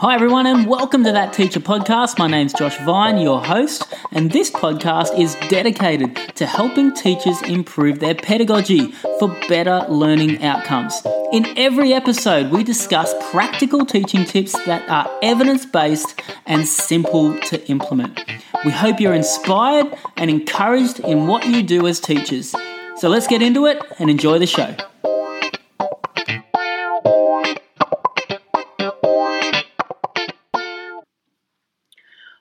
Hi, 0.00 0.14
everyone, 0.14 0.46
and 0.46 0.66
welcome 0.66 1.04
to 1.04 1.12
That 1.12 1.34
Teacher 1.34 1.60
Podcast. 1.60 2.18
My 2.18 2.26
name's 2.26 2.54
Josh 2.54 2.78
Vine, 2.86 3.18
your 3.18 3.44
host, 3.44 3.86
and 4.12 4.30
this 4.30 4.50
podcast 4.50 5.18
is 5.18 5.34
dedicated 5.50 6.16
to 6.36 6.46
helping 6.46 6.94
teachers 6.94 7.42
improve 7.42 7.98
their 7.98 8.14
pedagogy 8.14 8.92
for 9.18 9.28
better 9.46 9.84
learning 9.90 10.42
outcomes. 10.42 11.02
In 11.34 11.46
every 11.58 11.92
episode, 11.92 12.50
we 12.50 12.64
discuss 12.64 13.12
practical 13.30 13.84
teaching 13.84 14.24
tips 14.24 14.52
that 14.64 14.88
are 14.88 15.06
evidence 15.22 15.66
based 15.66 16.18
and 16.46 16.66
simple 16.66 17.38
to 17.40 17.62
implement. 17.68 18.24
We 18.64 18.70
hope 18.70 19.00
you're 19.00 19.12
inspired 19.12 19.94
and 20.16 20.30
encouraged 20.30 21.00
in 21.00 21.26
what 21.26 21.46
you 21.46 21.62
do 21.62 21.86
as 21.86 22.00
teachers. 22.00 22.54
So 22.96 23.10
let's 23.10 23.26
get 23.26 23.42
into 23.42 23.66
it 23.66 23.82
and 23.98 24.08
enjoy 24.08 24.38
the 24.38 24.46
show. 24.46 24.74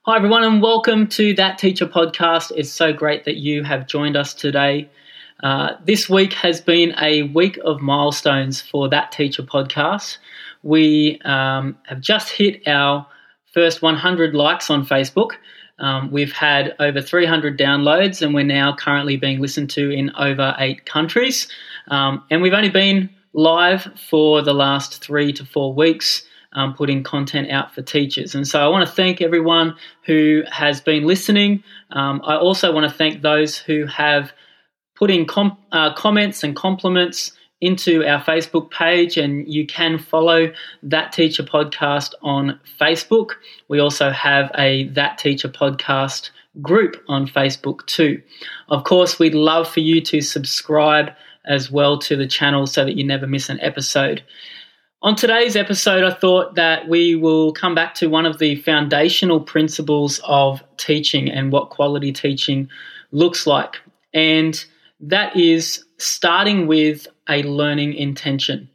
Hi, 0.10 0.16
everyone, 0.16 0.44
and 0.44 0.60
welcome 0.60 1.06
to 1.10 1.36
That 1.36 1.60
Teacher 1.60 1.86
Podcast. 1.86 2.52
It's 2.56 2.72
so 2.72 2.92
great 2.92 3.26
that 3.26 3.36
you 3.36 3.64
have 3.64 3.86
joined 3.86 4.18
us 4.18 4.34
today. 4.34 4.90
Uh, 5.44 5.74
this 5.86 6.10
week 6.10 6.34
has 6.34 6.60
been 6.60 6.96
a 7.00 7.22
week 7.22 7.60
of 7.64 7.80
milestones 7.80 8.60
for 8.60 8.90
That 8.90 9.12
Teacher 9.12 9.44
Podcast. 9.44 10.18
We 10.64 11.20
um, 11.26 11.78
have 11.86 12.02
just 12.02 12.32
hit 12.32 12.68
our 12.68 13.06
first 13.54 13.84
100 13.84 14.34
likes 14.34 14.72
on 14.72 14.84
Facebook. 14.84 15.34
Um, 15.78 16.10
we've 16.10 16.34
had 16.34 16.76
over 16.80 17.04
300 17.04 17.56
downloads, 17.60 18.24
and 18.24 18.34
we're 18.34 18.44
now 18.44 18.76
currently 18.76 19.16
being 19.16 19.40
listened 19.40 19.70
to 19.70 19.92
in 19.92 20.10
over 20.18 20.56
eight 20.58 20.88
countries. 20.88 21.48
Um, 21.90 22.24
and 22.32 22.42
we've 22.42 22.54
only 22.54 22.72
been 22.72 23.12
live 23.34 23.88
for 24.10 24.42
the 24.42 24.56
last 24.56 25.04
three 25.04 25.32
to 25.34 25.46
four 25.46 25.72
weeks 25.72 26.24
um, 26.54 26.74
putting 26.74 27.04
content 27.04 27.52
out 27.52 27.74
for 27.74 27.82
teachers. 27.82 28.36
And 28.36 28.48
so 28.48 28.60
I 28.60 28.68
want 28.68 28.88
to 28.88 28.94
thank 28.94 29.22
everyone 29.22 29.76
who 30.06 30.44
has 30.52 30.82
been 30.82 31.06
listening. 31.06 31.64
Um, 31.92 32.22
I 32.26 32.36
also 32.38 32.74
want 32.74 32.90
to 32.90 32.98
thank 32.98 33.22
those 33.22 33.58
who 33.58 33.86
have 33.86 34.32
put 34.96 35.12
in 35.12 35.26
com- 35.26 35.58
uh, 35.72 35.94
comments 35.94 36.44
and 36.44 36.56
compliments 36.56 37.32
into 37.62 38.06
our 38.06 38.22
Facebook 38.24 38.72
page, 38.72 39.18
and 39.18 39.46
you 39.52 39.68
can 39.68 39.98
follow 39.98 40.52
That 40.82 41.12
Teacher 41.12 41.44
Podcast 41.44 42.14
on 42.22 42.60
Facebook. 42.80 43.32
We 43.68 43.80
also 43.80 44.12
have 44.12 44.50
a 44.58 44.86
That 44.90 45.18
Teacher 45.18 45.50
Podcast 45.50 46.30
group 46.62 46.96
on 47.08 47.28
Facebook 47.28 47.86
too. 47.86 48.22
Of 48.70 48.86
course, 48.86 49.20
we'd 49.20 49.36
love 49.36 49.70
for 49.70 49.82
you 49.82 50.02
to 50.02 50.22
subscribe 50.22 51.12
as 51.46 51.70
well 51.70 51.98
to 52.00 52.16
the 52.16 52.28
channel 52.28 52.66
so 52.66 52.86
that 52.86 52.96
you 52.96 53.04
never 53.04 53.28
miss 53.28 53.50
an 53.50 53.60
episode. 53.62 54.24
On 55.02 55.16
today's 55.16 55.56
episode, 55.56 56.04
I 56.04 56.14
thought 56.14 56.56
that 56.56 56.90
we 56.90 57.16
will 57.16 57.54
come 57.54 57.74
back 57.74 57.96
to 57.96 58.08
one 58.10 58.26
of 58.26 58.38
the 58.38 58.58
foundational 58.58 59.40
principles 59.40 60.20
of 60.26 60.62
teaching 60.76 61.30
and 61.30 61.54
what 61.54 61.70
quality 61.70 62.12
teaching 62.12 62.68
looks 63.14 63.48
like. 63.48 63.78
And 64.14 64.62
that 65.00 65.38
is 65.38 65.86
starting 66.00 66.68
with 66.68 67.08
a 67.30 67.44
learning 67.44 67.94
intention. 67.94 68.70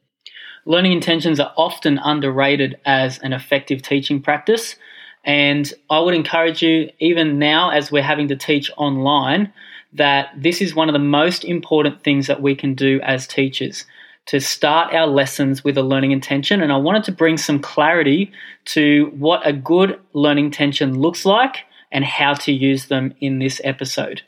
Learning 0.65 0.93
intentions 0.93 1.39
are 1.41 1.53
often 1.59 1.99
underrated 1.99 2.81
as 2.87 3.19
an 3.19 3.35
effective 3.35 3.83
teaching 3.83 4.23
practice. 4.23 4.77
And 5.25 5.71
I 5.91 6.01
would 6.01 6.15
encourage 6.15 6.63
you, 6.63 6.89
even 7.01 7.39
now 7.39 7.69
as 7.69 7.93
we're 7.93 8.03
having 8.03 8.29
to 8.29 8.37
teach 8.37 8.71
online, 8.79 9.53
that 9.93 10.31
this 10.39 10.63
is 10.63 10.75
one 10.75 10.89
of 10.89 10.95
the 10.95 10.99
most 10.99 11.45
important 11.45 12.03
things 12.03 12.29
that 12.29 12.41
we 12.41 12.55
can 12.55 12.75
do 12.75 12.99
as 13.03 13.27
teachers 13.27 13.85
to 14.27 14.41
start 14.41 14.95
our 14.95 15.07
lessons 15.07 15.63
with 15.63 15.77
a 15.77 15.83
learning 15.83 16.13
intention. 16.13 16.63
And 16.63 16.73
I 16.73 16.77
wanted 16.77 17.05
to 17.05 17.13
bring 17.13 17.37
some 17.37 17.59
clarity 17.59 18.33
to 18.67 19.13
what 19.17 19.47
a 19.47 19.53
good 19.53 20.01
learning 20.13 20.47
intention 20.47 20.99
looks 20.99 21.27
like 21.27 21.59
and 21.93 22.05
how 22.05 22.35
to 22.35 22.53
use 22.53 22.87
them 22.87 23.15
in 23.21 23.39
this 23.39 23.61
episode. 23.65 24.23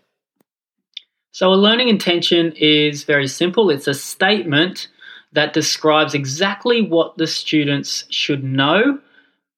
So, 1.32 1.52
a 1.52 1.54
learning 1.54 1.88
intention 1.88 2.52
is 2.56 3.04
very 3.04 3.26
simple 3.26 3.70
it's 3.70 3.86
a 3.86 3.94
statement 3.94 4.88
that 5.32 5.52
describes 5.52 6.14
exactly 6.14 6.82
what 6.82 7.18
the 7.18 7.26
students 7.26 8.04
should 8.10 8.42
know 8.42 8.98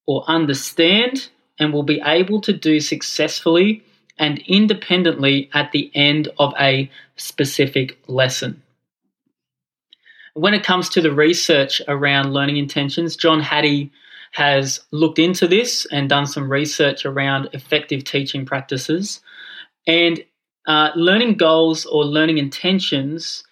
or 0.06 0.24
understand 0.28 1.28
and 1.60 1.72
will 1.72 1.84
be 1.84 2.00
able 2.04 2.40
to 2.40 2.52
do 2.52 2.80
successfully 2.80 3.84
and 4.18 4.38
independently 4.48 5.48
at 5.52 5.70
the 5.70 5.90
end 5.94 6.28
of 6.38 6.52
a 6.58 6.90
specific 7.16 7.98
lesson 8.08 8.60
when 10.38 10.54
it 10.54 10.64
comes 10.64 10.88
to 10.90 11.00
the 11.00 11.12
research 11.12 11.82
around 11.88 12.32
learning 12.32 12.58
intentions, 12.58 13.16
John 13.16 13.40
Hattie 13.40 13.90
has 14.32 14.80
looked 14.92 15.18
into 15.18 15.48
this 15.48 15.84
and 15.90 16.08
done 16.08 16.26
some 16.26 16.48
research 16.50 17.04
around 17.04 17.48
effective 17.52 18.04
teaching 18.04 18.46
practices. 18.46 19.20
And 19.86 20.24
uh, 20.66 20.90
learning 20.94 21.36
goals 21.38 21.86
or 21.86 22.04
learning 22.04 22.38
intentions 22.38 23.42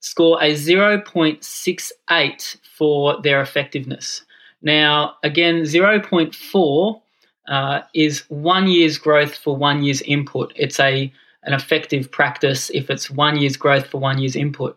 score 0.00 0.42
a 0.42 0.54
0.68 0.54 2.56
for 2.76 3.22
their 3.22 3.40
effectiveness. 3.40 4.24
Now, 4.62 5.14
again, 5.22 5.62
0.4 5.62 7.00
uh, 7.48 7.82
is 7.94 8.24
one 8.28 8.66
year's 8.68 8.98
growth 8.98 9.36
for 9.36 9.56
one 9.56 9.84
year's 9.84 10.02
input. 10.02 10.52
It's 10.56 10.80
a 10.80 11.12
an 11.42 11.52
effective 11.52 12.10
practice 12.10 12.70
if 12.70 12.90
it's 12.90 13.08
one 13.08 13.36
year's 13.36 13.56
growth 13.56 13.86
for 13.86 14.00
one 14.00 14.18
year's 14.18 14.34
input. 14.34 14.76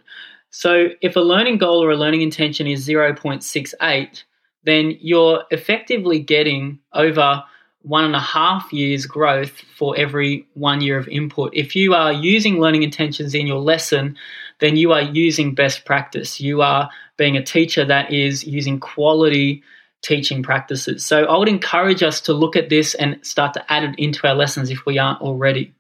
So 0.52 0.90
if 1.02 1.16
a 1.16 1.22
learning 1.22 1.58
goal 1.58 1.84
or 1.84 1.92
a 1.92 1.98
learning 1.98 2.22
intention 2.22 2.68
is 2.68 2.88
0.68, 2.88 4.24
then 4.64 4.98
you're 5.00 5.44
effectively 5.52 6.20
getting 6.20 6.80
over 6.94 7.44
one 7.84 8.04
and 8.04 8.16
a 8.16 8.20
half 8.20 8.74
years 8.74 9.06
growth 9.06 9.62
for 9.78 9.96
every 9.98 10.46
one 10.54 10.82
year 10.82 10.98
of 10.98 11.08
input. 11.08 11.54
If 11.54 11.76
you 11.76 11.94
are 11.94 12.12
using 12.12 12.60
learning 12.60 12.84
intentions 12.84 13.34
in 13.34 13.48
your 13.48 13.60
lesson, 13.60 14.18
then 14.60 14.76
you 14.76 14.92
are 14.92 15.02
using 15.02 15.56
best 15.56 15.86
practice. 15.86 16.42
You 16.42 16.62
are 16.62 16.90
being 17.16 17.38
a 17.38 17.44
teacher 17.44 17.86
that 17.86 18.12
is 18.12 18.44
using 18.44 18.80
quality 18.80 19.64
teaching 20.02 20.44
practices. 20.44 21.06
So 21.06 21.26
I 21.26 21.38
would 21.38 21.50
encourage 21.50 22.04
us 22.04 22.22
to 22.22 22.34
look 22.34 22.56
at 22.56 22.70
this 22.70 22.96
and 22.96 23.26
start 23.26 23.54
to 23.54 23.72
add 23.72 23.84
it 23.84 23.96
into 23.98 24.28
our 24.28 24.36
lessons 24.36 24.70
if 24.70 24.86
we 24.86 24.98
aren't 24.98 25.22
already. 25.22 25.74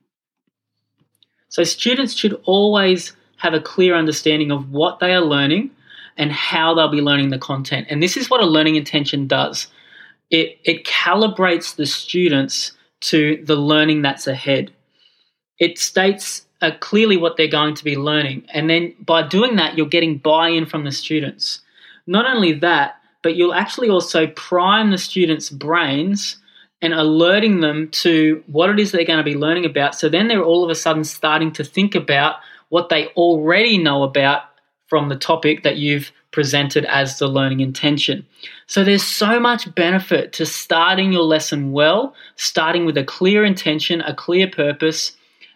So 1.49 1.63
students 1.63 2.13
should 2.13 2.39
always 2.43 3.13
have 3.39 3.53
a 3.53 3.61
clear 3.61 3.95
understanding 3.95 4.51
of 4.51 4.71
what 4.71 4.99
they 4.99 5.13
are 5.13 5.21
learning 5.21 5.71
and 6.17 6.31
how 6.31 6.73
they'll 6.73 6.91
be 6.91 7.01
learning 7.01 7.29
the 7.29 7.39
content. 7.39 7.87
And 7.89 8.03
this 8.03 8.15
is 8.17 8.29
what 8.29 8.41
a 8.41 8.45
learning 8.45 8.75
intention 8.75 9.27
does 9.27 9.67
it, 10.29 10.59
it 10.63 10.85
calibrates 10.85 11.75
the 11.75 11.85
students 11.85 12.73
to 13.01 13.41
the 13.43 13.55
learning 13.55 14.01
that's 14.01 14.27
ahead. 14.27 14.71
It 15.57 15.77
states 15.77 16.45
uh, 16.61 16.71
clearly 16.79 17.17
what 17.17 17.37
they're 17.37 17.47
going 17.47 17.75
to 17.75 17.83
be 17.83 17.95
learning. 17.95 18.45
And 18.53 18.69
then 18.69 18.93
by 18.99 19.27
doing 19.27 19.55
that, 19.55 19.77
you're 19.77 19.87
getting 19.87 20.17
buy 20.17 20.49
in 20.49 20.65
from 20.65 20.83
the 20.83 20.91
students. 20.91 21.61
Not 22.05 22.25
only 22.25 22.53
that, 22.53 22.95
but 23.21 23.35
you'll 23.35 23.53
actually 23.53 23.89
also 23.89 24.27
prime 24.27 24.91
the 24.91 24.97
students' 24.97 25.49
brains 25.49 26.37
and 26.81 26.93
alerting 26.93 27.59
them 27.59 27.89
to 27.89 28.41
what 28.47 28.69
it 28.69 28.79
is 28.79 28.91
they're 28.91 29.03
going 29.03 29.17
to 29.17 29.23
be 29.23 29.35
learning 29.35 29.65
about. 29.65 29.95
So 29.95 30.07
then 30.07 30.27
they're 30.27 30.43
all 30.43 30.63
of 30.63 30.69
a 30.69 30.75
sudden 30.75 31.03
starting 31.03 31.51
to 31.53 31.63
think 31.63 31.95
about 31.95 32.37
what 32.69 32.89
they 32.89 33.07
already 33.09 33.77
know 33.77 34.03
about 34.03 34.43
from 34.87 35.09
the 35.09 35.15
topic 35.15 35.63
that 35.63 35.77
you've 35.77 36.11
presented 36.31 36.85
as 36.85 37.17
the 37.17 37.27
learning 37.27 37.59
intention. 37.59 38.25
So 38.67 38.83
there's 38.83 39.03
so 39.03 39.39
much 39.39 39.73
benefit 39.75 40.33
to 40.33 40.45
starting 40.45 41.11
your 41.11 41.23
lesson 41.23 41.71
well, 41.71 42.13
starting 42.35 42.85
with 42.85 42.97
a 42.97 43.03
clear 43.03 43.43
intention, 43.43 44.01
a 44.01 44.13
clear 44.13 44.47
purpose, 44.47 45.15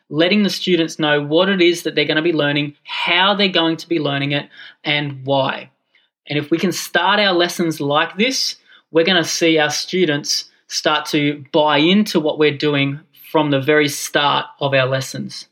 letting 0.10 0.44
the 0.44 0.50
students 0.50 1.00
know 1.00 1.22
what 1.22 1.50
it 1.50 1.62
is 1.62 1.84
that 1.84 1.96
they're 1.96 2.06
going 2.06 2.18
to 2.18 2.24
be 2.24 2.34
learning, 2.34 2.76
how 2.84 3.34
they're 3.34 3.48
going 3.48 3.78
to 3.78 3.88
be 3.88 4.00
learning 4.00 4.32
it, 4.32 4.50
and 4.84 5.26
why. 5.26 5.70
And 6.28 6.40
if 6.40 6.50
we 6.52 6.58
can 6.58 6.72
start 6.72 7.20
our 7.20 7.34
lessons 7.34 7.80
like 7.80 8.18
this, 8.18 8.56
we're 8.92 9.06
going 9.06 9.22
to 9.22 9.28
see 9.28 9.58
our 9.58 9.72
students 9.72 10.46
start 10.68 11.06
to 11.08 11.44
buy 11.52 11.78
into 11.78 12.20
what 12.20 12.40
we're 12.40 12.58
doing 12.58 13.00
from 13.32 13.52
the 13.52 13.62
very 13.62 13.90
start 13.90 14.46
of 14.60 14.74
our 14.74 14.88
lessons. 14.88 15.48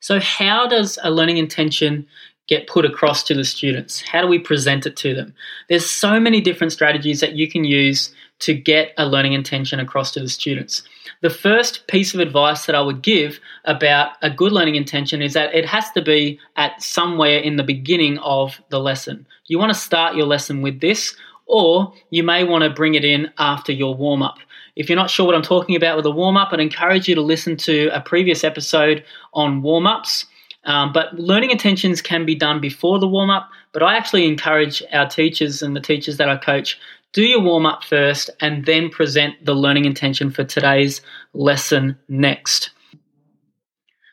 So, 0.00 0.20
how 0.20 0.66
does 0.66 0.98
a 1.02 1.10
learning 1.10 1.38
intention 1.38 2.06
get 2.46 2.66
put 2.66 2.84
across 2.84 3.22
to 3.24 3.34
the 3.34 3.44
students? 3.44 4.00
How 4.00 4.22
do 4.22 4.28
we 4.28 4.38
present 4.38 4.86
it 4.86 4.96
to 4.98 5.14
them? 5.14 5.34
There's 5.68 5.88
so 5.88 6.18
many 6.18 6.40
different 6.40 6.72
strategies 6.72 7.20
that 7.20 7.34
you 7.34 7.48
can 7.48 7.64
use 7.64 8.14
to 8.40 8.54
get 8.54 8.92
a 8.96 9.06
learning 9.06 9.32
intention 9.32 9.80
across 9.80 10.12
to 10.12 10.20
the 10.20 10.28
students. 10.28 10.82
The 11.22 11.30
first 11.30 11.86
piece 11.88 12.14
of 12.14 12.20
advice 12.20 12.66
that 12.66 12.76
I 12.76 12.80
would 12.80 13.02
give 13.02 13.40
about 13.64 14.12
a 14.22 14.30
good 14.30 14.52
learning 14.52 14.76
intention 14.76 15.20
is 15.20 15.34
that 15.34 15.54
it 15.54 15.66
has 15.66 15.90
to 15.92 16.02
be 16.02 16.38
at 16.56 16.80
somewhere 16.80 17.38
in 17.38 17.56
the 17.56 17.64
beginning 17.64 18.18
of 18.18 18.60
the 18.68 18.78
lesson. 18.78 19.26
You 19.46 19.58
want 19.58 19.72
to 19.72 19.78
start 19.78 20.14
your 20.14 20.26
lesson 20.26 20.62
with 20.62 20.80
this, 20.80 21.16
or 21.46 21.92
you 22.10 22.22
may 22.22 22.44
want 22.44 22.62
to 22.62 22.70
bring 22.70 22.94
it 22.94 23.04
in 23.04 23.32
after 23.38 23.72
your 23.72 23.94
warm 23.94 24.22
up. 24.22 24.38
If 24.78 24.88
you're 24.88 24.96
not 24.96 25.10
sure 25.10 25.26
what 25.26 25.34
I'm 25.34 25.42
talking 25.42 25.74
about 25.74 25.96
with 25.96 26.06
a 26.06 26.10
warm 26.10 26.36
up, 26.36 26.50
I'd 26.52 26.60
encourage 26.60 27.08
you 27.08 27.16
to 27.16 27.20
listen 27.20 27.56
to 27.58 27.88
a 27.88 28.00
previous 28.00 28.44
episode 28.44 29.04
on 29.34 29.60
warm 29.60 29.88
ups. 29.88 30.24
Um, 30.64 30.92
but 30.92 31.18
learning 31.18 31.50
intentions 31.50 32.00
can 32.00 32.24
be 32.24 32.36
done 32.36 32.60
before 32.60 33.00
the 33.00 33.08
warm 33.08 33.28
up. 33.28 33.50
But 33.72 33.82
I 33.82 33.96
actually 33.96 34.28
encourage 34.28 34.80
our 34.92 35.08
teachers 35.08 35.62
and 35.62 35.74
the 35.74 35.80
teachers 35.80 36.16
that 36.18 36.28
I 36.28 36.36
coach 36.36 36.78
do 37.12 37.22
your 37.22 37.40
warm 37.40 37.66
up 37.66 37.82
first 37.82 38.30
and 38.40 38.66
then 38.66 38.88
present 38.88 39.44
the 39.44 39.54
learning 39.54 39.84
intention 39.84 40.30
for 40.30 40.44
today's 40.44 41.00
lesson 41.32 41.98
next. 42.08 42.70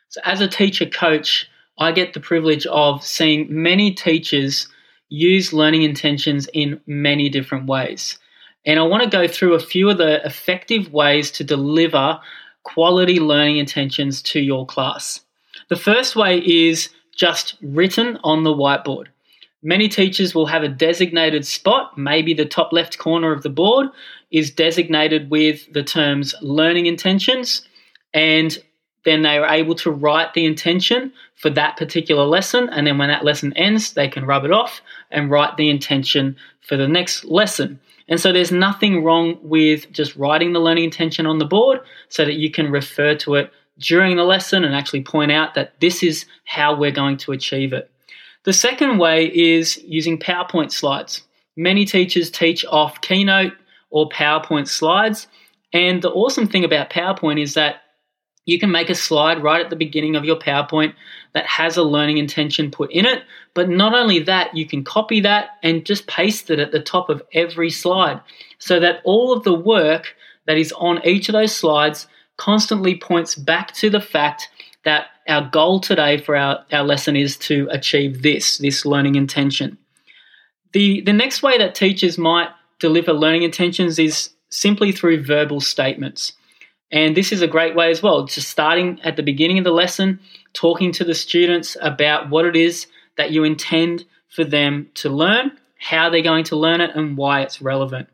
So, 0.08 0.20
as 0.24 0.40
a 0.40 0.48
teacher 0.48 0.86
coach, 0.86 1.48
I 1.78 1.92
get 1.92 2.12
the 2.12 2.20
privilege 2.20 2.66
of 2.66 3.04
seeing 3.04 3.46
many 3.48 3.92
teachers 3.92 4.66
use 5.10 5.52
learning 5.52 5.82
intentions 5.82 6.48
in 6.52 6.80
many 6.86 7.28
different 7.28 7.66
ways. 7.66 8.18
And 8.66 8.80
I 8.80 8.82
want 8.82 9.04
to 9.04 9.08
go 9.08 9.28
through 9.28 9.54
a 9.54 9.60
few 9.60 9.88
of 9.88 9.98
the 9.98 10.24
effective 10.26 10.92
ways 10.92 11.30
to 11.32 11.44
deliver 11.44 12.20
quality 12.64 13.20
learning 13.20 13.58
intentions 13.58 14.20
to 14.22 14.40
your 14.40 14.66
class. 14.66 15.20
The 15.68 15.76
first 15.76 16.16
way 16.16 16.38
is 16.38 16.90
just 17.14 17.56
written 17.62 18.18
on 18.24 18.42
the 18.42 18.52
whiteboard. 18.52 19.06
Many 19.62 19.88
teachers 19.88 20.34
will 20.34 20.46
have 20.46 20.62
a 20.62 20.68
designated 20.68 21.46
spot, 21.46 21.96
maybe 21.96 22.34
the 22.34 22.44
top 22.44 22.72
left 22.72 22.98
corner 22.98 23.32
of 23.32 23.42
the 23.42 23.50
board 23.50 23.88
is 24.30 24.50
designated 24.50 25.30
with 25.30 25.72
the 25.72 25.82
terms 25.82 26.34
learning 26.42 26.86
intentions, 26.86 27.66
and 28.12 28.58
then 29.06 29.22
they 29.22 29.38
are 29.38 29.48
able 29.48 29.76
to 29.76 29.90
write 29.90 30.34
the 30.34 30.44
intention 30.44 31.12
for 31.36 31.48
that 31.50 31.76
particular 31.76 32.24
lesson. 32.24 32.68
And 32.70 32.86
then 32.86 32.98
when 32.98 33.08
that 33.08 33.24
lesson 33.24 33.52
ends, 33.54 33.92
they 33.92 34.08
can 34.08 34.26
rub 34.26 34.44
it 34.44 34.50
off 34.50 34.82
and 35.12 35.30
write 35.30 35.56
the 35.56 35.70
intention 35.70 36.36
for 36.60 36.76
the 36.76 36.88
next 36.88 37.24
lesson. 37.24 37.78
And 38.08 38.20
so 38.20 38.32
there's 38.32 38.50
nothing 38.50 39.04
wrong 39.04 39.38
with 39.42 39.90
just 39.92 40.16
writing 40.16 40.52
the 40.52 40.58
learning 40.58 40.84
intention 40.84 41.24
on 41.24 41.38
the 41.38 41.44
board 41.44 41.80
so 42.08 42.24
that 42.24 42.34
you 42.34 42.50
can 42.50 42.70
refer 42.70 43.14
to 43.16 43.36
it 43.36 43.52
during 43.78 44.16
the 44.16 44.24
lesson 44.24 44.64
and 44.64 44.74
actually 44.74 45.02
point 45.02 45.30
out 45.30 45.54
that 45.54 45.78
this 45.80 46.02
is 46.02 46.26
how 46.44 46.76
we're 46.76 46.90
going 46.90 47.16
to 47.18 47.32
achieve 47.32 47.72
it. 47.72 47.88
The 48.42 48.52
second 48.52 48.98
way 48.98 49.26
is 49.26 49.78
using 49.84 50.18
PowerPoint 50.18 50.72
slides. 50.72 51.22
Many 51.56 51.84
teachers 51.84 52.28
teach 52.28 52.64
off 52.64 53.00
Keynote 53.02 53.52
or 53.90 54.08
PowerPoint 54.08 54.66
slides. 54.66 55.28
And 55.72 56.02
the 56.02 56.10
awesome 56.10 56.48
thing 56.48 56.64
about 56.64 56.90
PowerPoint 56.90 57.40
is 57.40 57.54
that 57.54 57.82
you 58.46 58.58
can 58.58 58.70
make 58.70 58.88
a 58.88 58.94
slide 58.94 59.42
right 59.42 59.60
at 59.60 59.70
the 59.70 59.76
beginning 59.76 60.16
of 60.16 60.24
your 60.24 60.38
PowerPoint 60.38 60.94
that 61.34 61.46
has 61.46 61.76
a 61.76 61.82
learning 61.82 62.18
intention 62.18 62.70
put 62.70 62.90
in 62.92 63.04
it. 63.04 63.24
But 63.54 63.68
not 63.68 63.92
only 63.92 64.20
that, 64.20 64.56
you 64.56 64.66
can 64.66 64.84
copy 64.84 65.20
that 65.20 65.50
and 65.62 65.84
just 65.84 66.06
paste 66.06 66.48
it 66.50 66.58
at 66.58 66.72
the 66.72 66.80
top 66.80 67.10
of 67.10 67.22
every 67.34 67.70
slide 67.70 68.20
so 68.58 68.80
that 68.80 69.00
all 69.04 69.32
of 69.32 69.42
the 69.42 69.52
work 69.52 70.14
that 70.46 70.56
is 70.56 70.72
on 70.72 71.04
each 71.04 71.28
of 71.28 71.34
those 71.34 71.54
slides 71.54 72.06
constantly 72.36 72.96
points 72.96 73.34
back 73.34 73.72
to 73.74 73.90
the 73.90 74.00
fact 74.00 74.48
that 74.84 75.08
our 75.28 75.48
goal 75.50 75.80
today 75.80 76.16
for 76.16 76.36
our, 76.36 76.64
our 76.72 76.84
lesson 76.84 77.16
is 77.16 77.36
to 77.36 77.66
achieve 77.72 78.22
this, 78.22 78.58
this 78.58 78.86
learning 78.86 79.16
intention. 79.16 79.76
The, 80.72 81.00
the 81.00 81.12
next 81.12 81.42
way 81.42 81.58
that 81.58 81.74
teachers 81.74 82.16
might 82.16 82.50
deliver 82.78 83.12
learning 83.12 83.42
intentions 83.42 83.98
is 83.98 84.30
simply 84.50 84.92
through 84.92 85.24
verbal 85.24 85.60
statements. 85.60 86.34
And 86.92 87.16
this 87.16 87.32
is 87.32 87.42
a 87.42 87.48
great 87.48 87.74
way 87.74 87.90
as 87.90 88.02
well, 88.02 88.24
just 88.24 88.48
starting 88.48 89.00
at 89.02 89.16
the 89.16 89.22
beginning 89.22 89.58
of 89.58 89.64
the 89.64 89.72
lesson, 89.72 90.20
talking 90.52 90.92
to 90.92 91.04
the 91.04 91.14
students 91.14 91.76
about 91.80 92.30
what 92.30 92.44
it 92.44 92.56
is 92.56 92.86
that 93.16 93.32
you 93.32 93.44
intend 93.44 94.04
for 94.28 94.44
them 94.44 94.88
to 94.94 95.08
learn, 95.08 95.52
how 95.78 96.10
they're 96.10 96.22
going 96.22 96.44
to 96.44 96.56
learn 96.56 96.80
it, 96.80 96.94
and 96.94 97.16
why 97.16 97.42
it's 97.42 97.60
relevant. 97.60 98.08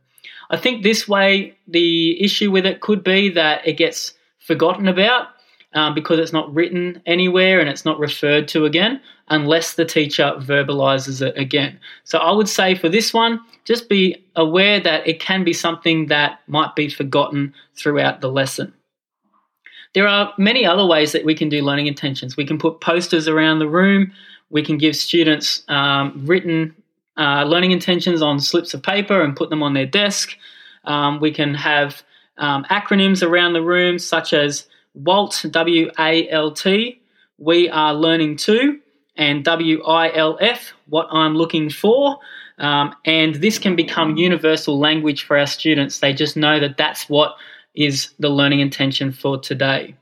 I 0.50 0.56
think 0.56 0.82
this 0.82 1.08
way, 1.08 1.56
the 1.66 2.22
issue 2.22 2.50
with 2.50 2.66
it 2.66 2.80
could 2.80 3.02
be 3.04 3.30
that 3.30 3.66
it 3.66 3.74
gets 3.74 4.14
forgotten 4.38 4.88
about 4.88 5.28
um, 5.74 5.94
because 5.94 6.18
it's 6.18 6.32
not 6.32 6.52
written 6.54 7.00
anywhere 7.06 7.60
and 7.60 7.68
it's 7.68 7.84
not 7.84 7.98
referred 7.98 8.48
to 8.48 8.64
again 8.64 9.00
unless 9.28 9.74
the 9.74 9.84
teacher 9.84 10.34
verbalizes 10.38 11.26
it 11.26 11.36
again. 11.38 11.78
So 12.04 12.18
I 12.18 12.32
would 12.32 12.48
say 12.48 12.74
for 12.74 12.88
this 12.88 13.14
one, 13.14 13.40
just 13.64 13.88
be 13.88 14.22
aware 14.36 14.80
that 14.80 15.06
it 15.06 15.20
can 15.20 15.44
be 15.44 15.52
something 15.52 16.06
that 16.06 16.40
might 16.46 16.74
be 16.74 16.88
forgotten 16.88 17.54
throughout 17.74 18.20
the 18.20 18.30
lesson. 18.30 18.72
There 19.94 20.08
are 20.08 20.32
many 20.38 20.64
other 20.64 20.86
ways 20.86 21.12
that 21.12 21.24
we 21.24 21.34
can 21.34 21.48
do 21.48 21.62
learning 21.62 21.86
intentions. 21.86 22.36
We 22.36 22.46
can 22.46 22.58
put 22.58 22.80
posters 22.80 23.28
around 23.28 23.58
the 23.58 23.68
room. 23.68 24.12
We 24.50 24.62
can 24.62 24.78
give 24.78 24.96
students 24.96 25.64
um, 25.68 26.22
written 26.26 26.74
uh, 27.16 27.44
learning 27.44 27.72
intentions 27.72 28.22
on 28.22 28.40
slips 28.40 28.72
of 28.72 28.82
paper 28.82 29.22
and 29.22 29.36
put 29.36 29.50
them 29.50 29.62
on 29.62 29.74
their 29.74 29.86
desk. 29.86 30.36
Um, 30.84 31.20
we 31.20 31.30
can 31.30 31.54
have 31.54 32.02
um, 32.38 32.64
acronyms 32.70 33.26
around 33.26 33.52
the 33.52 33.62
room, 33.62 33.98
such 33.98 34.32
as 34.32 34.66
WALT, 34.94 35.44
W 35.50 35.90
A 35.98 36.28
L 36.28 36.52
T, 36.52 37.00
we 37.38 37.68
are 37.68 37.94
learning 37.94 38.36
to, 38.36 38.78
and 39.16 39.44
W 39.44 39.82
I 39.84 40.14
L 40.14 40.38
F, 40.40 40.72
what 40.86 41.08
I'm 41.10 41.34
looking 41.34 41.70
for. 41.70 42.18
Um, 42.58 42.94
and 43.04 43.36
this 43.36 43.58
can 43.58 43.74
become 43.74 44.16
universal 44.16 44.78
language 44.78 45.24
for 45.24 45.38
our 45.38 45.46
students. 45.46 45.98
They 45.98 46.12
just 46.12 46.36
know 46.36 46.60
that 46.60 46.76
that's 46.76 47.08
what 47.08 47.34
is 47.74 48.10
the 48.18 48.28
learning 48.28 48.60
intention 48.60 49.10
for 49.10 49.40
today. 49.40 49.96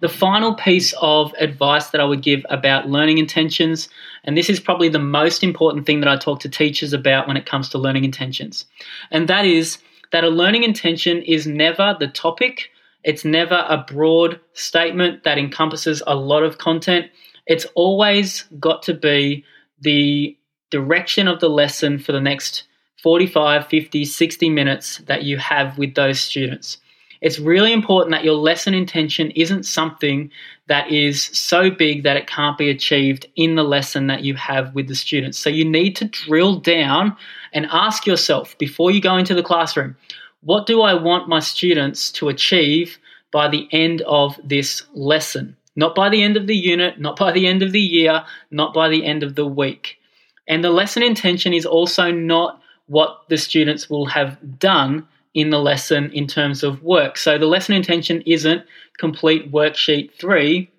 The 0.00 0.08
final 0.08 0.54
piece 0.54 0.94
of 1.00 1.34
advice 1.38 1.88
that 1.88 2.00
I 2.00 2.04
would 2.04 2.22
give 2.22 2.46
about 2.48 2.88
learning 2.88 3.18
intentions, 3.18 3.88
and 4.24 4.36
this 4.36 4.48
is 4.48 4.60
probably 4.60 4.88
the 4.88 4.98
most 4.98 5.42
important 5.42 5.86
thing 5.86 6.00
that 6.00 6.08
I 6.08 6.16
talk 6.16 6.40
to 6.40 6.48
teachers 6.48 6.92
about 6.92 7.26
when 7.26 7.36
it 7.36 7.46
comes 7.46 7.68
to 7.70 7.78
learning 7.78 8.04
intentions, 8.04 8.64
and 9.10 9.28
that 9.28 9.44
is 9.44 9.78
that 10.12 10.24
a 10.24 10.30
learning 10.30 10.62
intention 10.62 11.20
is 11.22 11.46
never 11.46 11.96
the 11.98 12.08
topic, 12.08 12.70
it's 13.08 13.24
never 13.24 13.64
a 13.66 13.86
broad 13.88 14.38
statement 14.52 15.24
that 15.24 15.38
encompasses 15.38 16.02
a 16.06 16.14
lot 16.14 16.42
of 16.42 16.58
content. 16.58 17.06
It's 17.46 17.64
always 17.74 18.42
got 18.60 18.82
to 18.82 18.92
be 18.92 19.46
the 19.80 20.36
direction 20.68 21.26
of 21.26 21.40
the 21.40 21.48
lesson 21.48 21.98
for 21.98 22.12
the 22.12 22.20
next 22.20 22.64
45, 23.02 23.66
50, 23.66 24.04
60 24.04 24.50
minutes 24.50 24.98
that 25.06 25.22
you 25.22 25.38
have 25.38 25.78
with 25.78 25.94
those 25.94 26.20
students. 26.20 26.76
It's 27.22 27.38
really 27.38 27.72
important 27.72 28.10
that 28.10 28.24
your 28.24 28.34
lesson 28.34 28.74
intention 28.74 29.30
isn't 29.30 29.64
something 29.64 30.30
that 30.66 30.92
is 30.92 31.22
so 31.22 31.70
big 31.70 32.02
that 32.02 32.18
it 32.18 32.26
can't 32.26 32.58
be 32.58 32.68
achieved 32.68 33.26
in 33.36 33.54
the 33.54 33.64
lesson 33.64 34.08
that 34.08 34.22
you 34.22 34.34
have 34.34 34.74
with 34.74 34.86
the 34.86 34.94
students. 34.94 35.38
So 35.38 35.48
you 35.48 35.64
need 35.64 35.96
to 35.96 36.04
drill 36.04 36.56
down 36.56 37.16
and 37.54 37.68
ask 37.72 38.06
yourself 38.06 38.56
before 38.58 38.90
you 38.90 39.00
go 39.00 39.16
into 39.16 39.34
the 39.34 39.42
classroom 39.42 39.96
what 40.40 40.66
do 40.66 40.82
I 40.82 40.94
want 40.94 41.28
my 41.28 41.40
students 41.40 42.12
to 42.12 42.28
achieve 42.28 42.98
by 43.32 43.48
the 43.48 43.68
end 43.72 44.02
of 44.02 44.38
this 44.44 44.84
lesson? 44.94 45.56
Not 45.76 45.94
by 45.94 46.08
the 46.08 46.22
end 46.22 46.36
of 46.36 46.46
the 46.46 46.56
unit, 46.56 47.00
not 47.00 47.18
by 47.18 47.32
the 47.32 47.46
end 47.46 47.62
of 47.62 47.72
the 47.72 47.80
year, 47.80 48.24
not 48.50 48.74
by 48.74 48.88
the 48.88 49.04
end 49.04 49.22
of 49.22 49.34
the 49.34 49.46
week. 49.46 49.98
And 50.46 50.64
the 50.64 50.70
lesson 50.70 51.02
intention 51.02 51.52
is 51.52 51.66
also 51.66 52.10
not 52.10 52.60
what 52.86 53.20
the 53.28 53.36
students 53.36 53.88
will 53.90 54.06
have 54.06 54.58
done 54.58 55.06
in 55.34 55.50
the 55.50 55.60
lesson 55.60 56.10
in 56.12 56.26
terms 56.26 56.62
of 56.62 56.82
work. 56.82 57.16
So 57.16 57.38
the 57.38 57.46
lesson 57.46 57.74
intention 57.74 58.22
isn't 58.22 58.64
complete 58.98 59.52
worksheet 59.52 60.12
three. 60.14 60.70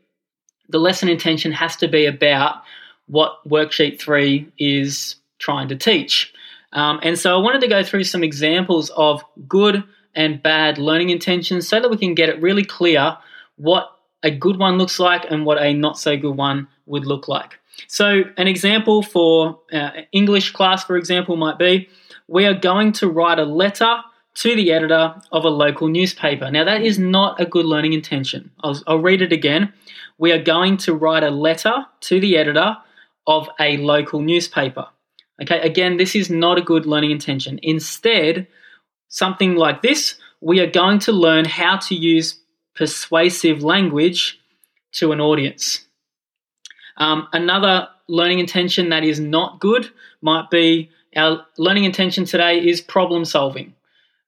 The 0.70 0.80
lesson 0.80 1.08
intention 1.08 1.52
has 1.52 1.76
to 1.78 1.88
be 1.88 2.06
about 2.06 2.64
what 3.08 3.48
worksheet 3.48 4.00
three 4.00 4.52
is 4.58 5.16
trying 5.38 5.68
to 5.70 5.76
teach. 5.76 6.34
Um, 6.74 7.00
and 7.02 7.18
so 7.18 7.36
I 7.36 7.42
wanted 7.42 7.62
to 7.62 7.68
go 7.68 7.84
through 7.84 8.04
some 8.04 8.24
examples 8.24 8.90
of 8.92 9.24
good 9.48 9.84
and 10.16 10.42
bad 10.42 10.78
learning 10.78 11.10
intentions 11.10 11.68
so 11.68 11.80
that 11.80 11.90
we 11.90 11.98
can 11.98 12.14
get 12.14 12.30
it 12.30 12.42
really 12.42 12.64
clear 12.64 13.18
what 13.56 13.90
a 14.24 14.32
good 14.32 14.58
one 14.58 14.78
looks 14.78 15.00
like 15.00 15.30
and 15.30 15.46
what 15.46 15.62
a 15.62 15.74
not 15.74 15.98
so 15.98 16.18
good 16.18 16.36
one 16.36 16.68
would 16.86 17.06
look 17.06 17.28
like. 17.28 17.60
So, 17.88 18.24
an 18.38 18.48
example 18.48 19.02
for 19.02 19.62
uh, 19.72 19.92
English 20.12 20.52
class, 20.52 20.84
for 20.84 20.98
example, 20.98 21.38
might 21.38 21.58
be 21.58 21.88
we 22.28 22.46
are 22.46 22.54
going 22.54 22.92
to 22.94 23.08
write 23.08 23.40
a 23.40 23.46
letter 23.46 24.02
to 24.36 24.56
the 24.56 24.72
editor 24.72 25.16
of 25.32 25.46
a 25.46 25.50
local 25.50 25.88
newspaper. 25.88 26.52
Now, 26.52 26.64
that 26.66 26.82
is 26.82 27.00
not 27.00 27.40
a 27.40 27.46
good 27.46 27.66
learning 27.66 27.94
intention. 27.94 28.52
I'll, 28.64 28.80
I'll 28.86 29.00
read 29.00 29.22
it 29.22 29.32
again. 29.32 29.74
We 30.18 30.32
are 30.32 30.42
going 30.42 30.78
to 30.78 30.94
write 30.94 31.24
a 31.24 31.30
letter 31.30 31.86
to 32.02 32.20
the 32.20 32.38
editor 32.38 32.78
of 33.28 33.50
a 33.60 33.78
local 33.78 34.22
newspaper. 34.22 34.88
Okay, 35.42 35.60
again, 35.62 35.98
this 35.98 36.16
is 36.16 36.30
not 36.30 36.58
a 36.58 36.62
good 36.62 36.86
learning 36.86 37.12
intention. 37.12 37.60
Instead, 37.64 38.48
something 39.08 39.56
like 39.56 39.82
this, 39.82 40.16
we 40.42 40.60
are 40.60 40.70
going 40.70 41.00
to 41.00 41.12
learn 41.12 41.46
how 41.46 41.78
to 41.78 41.96
use 41.96 42.40
persuasive 42.76 43.64
language 43.64 44.40
to 44.94 45.12
an 45.12 45.22
audience. 45.22 45.86
Um, 46.98 47.28
another 47.34 47.88
learning 48.08 48.40
intention 48.40 48.90
that 48.90 49.04
is 49.04 49.20
not 49.20 49.60
good 49.60 49.90
might 50.22 50.50
be 50.50 50.90
our 51.16 51.46
learning 51.58 51.86
intention 51.86 52.26
today 52.26 52.60
is 52.60 52.82
problem 52.82 53.26
solving. 53.26 53.74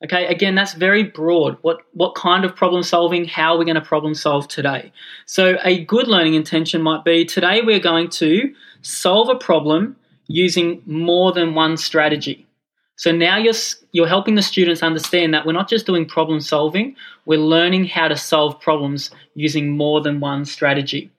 Okay, 0.04 0.26
again, 0.26 0.56
that's 0.56 0.74
very 0.74 1.04
broad. 1.04 1.58
What 1.62 1.82
what 1.94 2.16
kind 2.16 2.44
of 2.44 2.56
problem 2.56 2.82
solving? 2.82 3.26
How 3.26 3.54
are 3.54 3.58
we 3.60 3.66
going 3.66 3.76
to 3.76 3.82
problem 3.82 4.16
solve 4.16 4.48
today? 4.48 4.92
So 5.28 5.58
a 5.64 5.86
good 5.86 6.08
learning 6.08 6.34
intention 6.34 6.82
might 6.82 7.06
be 7.06 7.24
today 7.24 7.62
we're 7.62 7.80
going 7.80 8.10
to 8.10 8.52
solve 8.82 9.30
a 9.30 9.36
problem 9.36 9.96
using 10.32 10.82
more 10.86 11.32
than 11.32 11.54
one 11.54 11.78
strategy. 11.78 12.48
So 12.96 13.12
now 13.12 13.38
you're 13.38 13.56
you're 13.92 14.08
helping 14.08 14.36
the 14.36 14.42
students 14.42 14.84
understand 14.84 15.34
that 15.34 15.46
we're 15.46 15.54
not 15.54 15.70
just 15.70 15.86
doing 15.86 16.06
problem 16.06 16.40
solving, 16.40 16.96
we're 17.26 17.40
learning 17.40 17.86
how 17.86 18.08
to 18.08 18.16
solve 18.16 18.60
problems 18.60 19.12
using 19.34 19.72
more 19.72 20.02
than 20.02 20.20
one 20.20 20.46
strategy. 20.46 21.10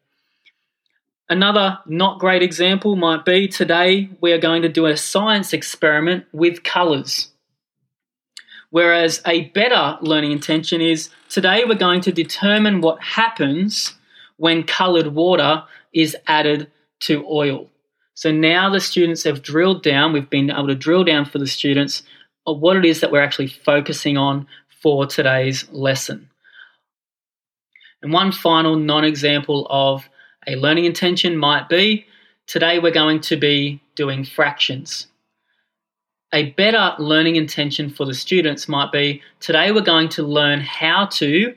Another 1.29 1.79
not 1.87 2.21
great 2.21 2.43
example 2.43 2.95
might 2.95 3.25
be 3.25 3.49
today 3.49 4.11
we 4.21 4.33
are 4.33 4.39
going 4.39 4.63
to 4.63 4.69
do 4.69 4.87
a 4.87 4.97
science 4.97 5.53
experiment 5.53 6.25
with 6.33 6.63
colors. 6.63 7.33
Whereas 8.71 9.21
a 9.27 9.49
better 9.51 9.99
learning 10.01 10.33
intention 10.33 10.81
is 10.81 11.11
today 11.29 11.65
we're 11.67 11.75
going 11.75 12.01
to 12.03 12.13
determine 12.13 12.81
what 12.81 13.03
happens 13.03 13.95
when 14.37 14.63
colored 14.63 15.09
water 15.09 15.65
is 15.93 16.17
added 16.27 16.71
to 17.01 17.27
oil. 17.29 17.72
So 18.23 18.31
now 18.31 18.71
the 18.71 18.79
students 18.79 19.25
have 19.25 19.43
drilled 19.43 19.83
down, 19.83 20.13
we've 20.13 20.31
been 20.31 20.49
able 20.49 20.69
to 20.69 20.77
drill 20.77 21.03
down 21.03 21.25
for 21.25 21.41
the 21.41 21.47
students 21.49 22.05
what 22.45 22.77
it 22.77 22.85
is 22.85 23.01
that 23.01 23.11
we're 23.11 23.21
actually 23.21 23.49
focusing 23.49 24.17
on 24.17 24.47
for 24.81 25.07
today's 25.07 25.69
lesson. 25.73 26.31
And 28.01 28.13
one 28.13 28.31
final 28.31 28.77
non 28.77 29.03
example 29.03 29.67
of 29.71 30.09
a 30.47 30.55
learning 30.55 30.85
intention 30.85 31.37
might 31.37 31.69
be 31.69 32.07
today 32.47 32.79
we're 32.79 32.93
going 32.93 33.19
to 33.23 33.37
be 33.37 33.83
doing 33.97 34.23
fractions. 34.23 35.09
A 36.33 36.51
better 36.51 36.95
learning 37.01 37.35
intention 37.35 37.91
for 37.91 38.07
the 38.07 38.15
students 38.15 38.69
might 38.69 38.93
be 38.93 39.21
today 39.41 39.73
we're 39.73 39.81
going 39.81 40.11
to 40.11 40.23
learn 40.23 40.61
how 40.61 41.07
to 41.07 41.57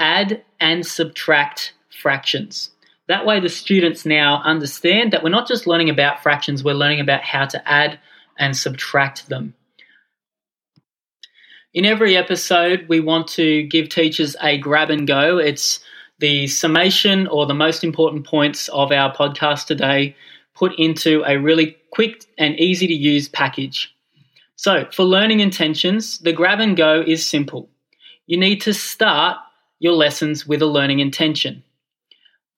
add 0.00 0.42
and 0.58 0.84
subtract 0.84 1.72
fractions. 2.02 2.70
That 3.10 3.26
way, 3.26 3.40
the 3.40 3.48
students 3.48 4.06
now 4.06 4.40
understand 4.44 5.12
that 5.12 5.24
we're 5.24 5.30
not 5.30 5.48
just 5.48 5.66
learning 5.66 5.90
about 5.90 6.22
fractions, 6.22 6.62
we're 6.62 6.74
learning 6.74 7.00
about 7.00 7.24
how 7.24 7.44
to 7.44 7.68
add 7.68 7.98
and 8.38 8.56
subtract 8.56 9.28
them. 9.28 9.52
In 11.74 11.84
every 11.84 12.16
episode, 12.16 12.86
we 12.88 13.00
want 13.00 13.26
to 13.30 13.64
give 13.64 13.88
teachers 13.88 14.36
a 14.40 14.58
grab 14.58 14.90
and 14.90 15.08
go. 15.08 15.38
It's 15.38 15.80
the 16.20 16.46
summation 16.46 17.26
or 17.26 17.46
the 17.46 17.52
most 17.52 17.82
important 17.82 18.28
points 18.28 18.68
of 18.68 18.92
our 18.92 19.12
podcast 19.12 19.66
today 19.66 20.14
put 20.54 20.78
into 20.78 21.24
a 21.26 21.36
really 21.36 21.78
quick 21.90 22.24
and 22.38 22.60
easy 22.60 22.86
to 22.86 22.94
use 22.94 23.28
package. 23.28 23.92
So, 24.54 24.86
for 24.92 25.02
learning 25.02 25.40
intentions, 25.40 26.18
the 26.18 26.32
grab 26.32 26.60
and 26.60 26.76
go 26.76 27.02
is 27.04 27.26
simple. 27.26 27.70
You 28.28 28.38
need 28.38 28.60
to 28.60 28.72
start 28.72 29.38
your 29.80 29.94
lessons 29.94 30.46
with 30.46 30.62
a 30.62 30.66
learning 30.66 31.00
intention. 31.00 31.64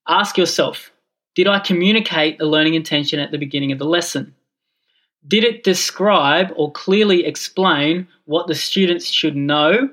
Ask 0.07 0.37
yourself 0.37 0.91
Did 1.35 1.47
I 1.47 1.59
communicate 1.59 2.37
the 2.37 2.45
learning 2.45 2.73
intention 2.75 3.19
at 3.19 3.31
the 3.31 3.37
beginning 3.37 3.71
of 3.71 3.79
the 3.79 3.85
lesson? 3.85 4.35
Did 5.27 5.43
it 5.43 5.63
describe 5.63 6.51
or 6.55 6.71
clearly 6.71 7.25
explain 7.25 8.07
what 8.25 8.47
the 8.47 8.55
students 8.55 9.07
should 9.09 9.35
know 9.35 9.89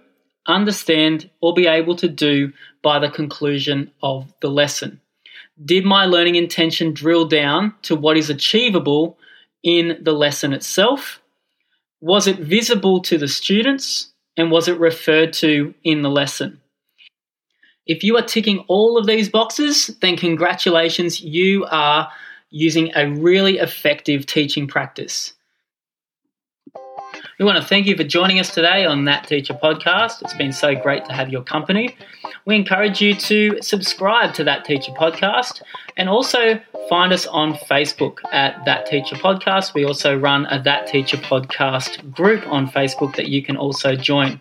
understand, 0.47 1.31
or 1.41 1.55
be 1.55 1.67
able 1.67 1.97
to 1.97 2.09
do 2.09 2.53
by 2.83 2.99
the 2.99 3.11
conclusion 3.11 3.91
of 4.03 4.33
the 4.41 4.51
lesson? 4.51 5.01
Did 5.65 5.85
my 5.85 6.07
learning 6.07 6.37
intention 6.37 6.93
drill 6.93 7.27
down 7.27 7.75
to 7.83 7.95
what 7.95 8.17
is 8.17 8.31
achievable 8.31 9.19
in 9.63 9.99
the 10.03 10.13
lesson 10.13 10.53
itself? 10.53 11.21
Was 12.01 12.27
it 12.27 12.39
visible 12.39 13.01
to 13.03 13.19
the 13.19 13.29
students? 13.29 14.13
And 14.37 14.51
was 14.51 14.69
it 14.69 14.79
referred 14.79 15.33
to 15.35 15.75
in 15.85 16.03
the 16.03 16.09
lesson? 16.09 16.61
If 17.87 18.05
you 18.05 18.17
are 18.17 18.23
ticking 18.23 18.65
all 18.69 18.99
of 18.99 19.07
these 19.07 19.29
boxes, 19.29 19.89
then 20.01 20.17
congratulations, 20.17 21.21
you 21.21 21.67
are 21.71 22.11
using 22.51 22.93
a 22.95 23.11
really 23.11 23.59
effective 23.59 24.27
teaching 24.27 24.67
practice. 24.67 25.35
We 27.41 27.47
want 27.47 27.57
to 27.57 27.65
thank 27.65 27.87
you 27.87 27.97
for 27.97 28.05
joining 28.05 28.39
us 28.39 28.53
today 28.53 28.85
on 28.85 29.07
That 29.07 29.27
Teacher 29.27 29.55
podcast. 29.55 30.21
It's 30.21 30.35
been 30.35 30.53
so 30.53 30.75
great 30.75 31.07
to 31.07 31.15
have 31.15 31.31
your 31.31 31.43
company. 31.43 31.97
We 32.45 32.55
encourage 32.55 33.01
you 33.01 33.15
to 33.15 33.63
subscribe 33.63 34.35
to 34.35 34.45
That 34.45 34.67
Teacher 34.67 34.93
podcast 34.93 35.63
and 35.97 36.11
also 36.11 36.61
find 36.91 37.15
us 37.15 37.27
on 37.27 37.55
Facebook 37.55 38.19
at 38.31 38.63
That 38.67 38.85
Teacher 38.85 39.17
Podcast. 39.17 39.73
We 39.73 39.87
also 39.87 40.19
run 40.19 40.45
a 40.51 40.63
That 40.63 40.87
Teacher 40.87 41.17
Podcast 41.17 42.13
group 42.15 42.47
on 42.47 42.69
Facebook 42.69 43.17
that 43.17 43.29
you 43.29 43.43
can 43.43 43.57
also 43.57 43.97
join. 43.97 44.39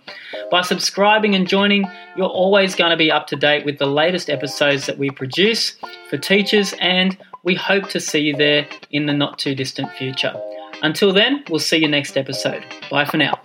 By 0.51 0.61
subscribing 0.63 1.35
and 1.35 1.47
joining, 1.47 1.89
you're 2.17 2.27
always 2.27 2.75
going 2.75 2.91
to 2.91 2.97
be 2.97 3.09
up 3.09 3.27
to 3.27 3.37
date 3.37 3.65
with 3.65 3.77
the 3.77 3.87
latest 3.87 4.29
episodes 4.29 4.87
that 4.87 4.97
we 4.97 5.09
produce 5.09 5.77
for 6.09 6.17
teachers, 6.17 6.75
and 6.81 7.17
we 7.43 7.55
hope 7.55 7.87
to 7.91 8.01
see 8.01 8.19
you 8.19 8.35
there 8.35 8.67
in 8.91 9.05
the 9.05 9.13
not 9.13 9.39
too 9.39 9.55
distant 9.55 9.89
future. 9.93 10.35
Until 10.81 11.11
then, 11.13 11.43
we'll 11.49 11.59
see 11.59 11.77
you 11.77 11.87
next 11.87 12.17
episode. 12.17 12.63
Bye 12.89 13.05
for 13.05 13.17
now. 13.17 13.39